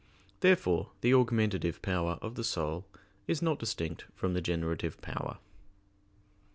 [0.39, 2.87] Therefore the augmentative power of the soul
[3.27, 5.37] is not distinct from the generative power.